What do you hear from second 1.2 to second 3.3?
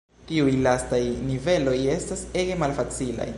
niveloj estas ege malfacilaj.